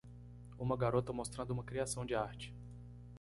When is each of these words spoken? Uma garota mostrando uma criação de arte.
Uma 0.57 0.75
garota 0.75 1.13
mostrando 1.13 1.51
uma 1.51 1.63
criação 1.63 2.03
de 2.07 2.15
arte. 2.15 2.51